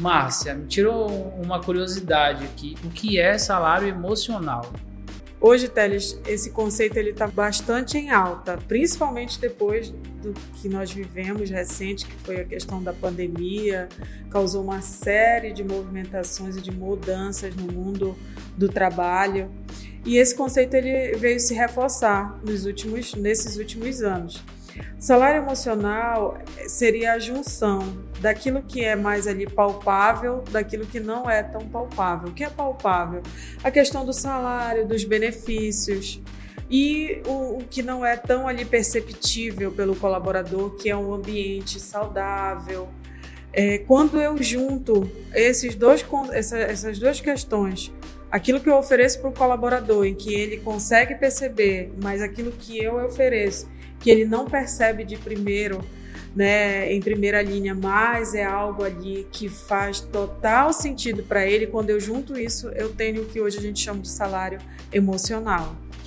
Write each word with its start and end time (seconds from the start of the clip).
Márcia, 0.00 0.54
me 0.54 0.66
tirou 0.66 1.08
uma 1.42 1.60
curiosidade 1.60 2.44
aqui. 2.44 2.76
O 2.84 2.90
que 2.90 3.18
é 3.18 3.36
salário 3.36 3.88
emocional? 3.88 4.70
Hoje, 5.40 5.68
Teles, 5.68 6.20
esse 6.26 6.50
conceito 6.50 6.96
ele 6.96 7.10
está 7.10 7.26
bastante 7.28 7.96
em 7.96 8.10
alta, 8.10 8.58
principalmente 8.66 9.40
depois 9.40 9.90
do 9.90 10.32
que 10.54 10.68
nós 10.68 10.90
vivemos 10.90 11.48
recente, 11.48 12.06
que 12.06 12.16
foi 12.24 12.40
a 12.40 12.44
questão 12.44 12.82
da 12.82 12.92
pandemia, 12.92 13.88
causou 14.30 14.64
uma 14.64 14.80
série 14.80 15.52
de 15.52 15.62
movimentações 15.62 16.56
e 16.56 16.60
de 16.60 16.72
mudanças 16.72 17.54
no 17.54 17.72
mundo 17.72 18.16
do 18.56 18.68
trabalho. 18.68 19.48
E 20.08 20.16
esse 20.16 20.34
conceito 20.34 20.72
ele 20.72 21.18
veio 21.18 21.38
se 21.38 21.52
reforçar 21.52 22.40
nos 22.42 22.64
últimos, 22.64 23.14
nesses 23.14 23.58
últimos 23.58 24.02
anos. 24.02 24.42
Salário 24.98 25.42
emocional 25.42 26.38
seria 26.66 27.12
a 27.12 27.18
junção 27.18 27.80
daquilo 28.18 28.62
que 28.62 28.82
é 28.82 28.96
mais 28.96 29.26
ali 29.26 29.46
palpável, 29.46 30.42
daquilo 30.50 30.86
que 30.86 30.98
não 30.98 31.28
é 31.28 31.42
tão 31.42 31.60
palpável. 31.68 32.30
O 32.30 32.32
que 32.32 32.42
é 32.42 32.48
palpável? 32.48 33.20
A 33.62 33.70
questão 33.70 34.06
do 34.06 34.14
salário, 34.14 34.88
dos 34.88 35.04
benefícios 35.04 36.22
e 36.70 37.20
o, 37.26 37.58
o 37.58 37.64
que 37.68 37.82
não 37.82 38.02
é 38.02 38.16
tão 38.16 38.48
ali 38.48 38.64
perceptível 38.64 39.70
pelo 39.72 39.94
colaborador, 39.94 40.70
que 40.76 40.88
é 40.88 40.96
um 40.96 41.12
ambiente 41.12 41.78
saudável. 41.78 42.88
É, 43.52 43.76
quando 43.76 44.18
eu 44.18 44.42
junto 44.42 45.10
esses 45.34 45.74
dois, 45.74 46.02
essa, 46.32 46.56
essas 46.56 46.98
duas 46.98 47.20
questões, 47.20 47.92
aquilo 48.30 48.60
que 48.60 48.68
eu 48.68 48.76
ofereço 48.76 49.20
para 49.20 49.30
o 49.30 49.32
colaborador, 49.32 50.04
em 50.04 50.14
que 50.14 50.34
ele 50.34 50.58
consegue 50.58 51.14
perceber, 51.14 51.92
mas 52.02 52.22
aquilo 52.22 52.52
que 52.52 52.82
eu 52.82 53.04
ofereço 53.04 53.68
que 54.00 54.10
ele 54.10 54.24
não 54.24 54.46
percebe 54.46 55.04
de 55.04 55.16
primeiro, 55.16 55.80
né, 56.34 56.92
em 56.92 57.00
primeira 57.00 57.42
linha, 57.42 57.74
mas 57.74 58.34
é 58.34 58.44
algo 58.44 58.84
ali 58.84 59.26
que 59.32 59.48
faz 59.48 60.00
total 60.00 60.72
sentido 60.72 61.22
para 61.22 61.46
ele. 61.46 61.66
Quando 61.66 61.90
eu 61.90 61.98
junto 61.98 62.38
isso, 62.38 62.68
eu 62.68 62.90
tenho 62.90 63.22
o 63.22 63.26
que 63.26 63.40
hoje 63.40 63.58
a 63.58 63.60
gente 63.60 63.80
chama 63.80 64.00
de 64.00 64.08
salário 64.08 64.60
emocional. 64.92 65.76